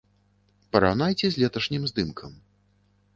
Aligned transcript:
Параўнайце 0.75 1.25
з 1.35 1.39
леташнім 1.41 1.83
здымкам. 1.91 2.33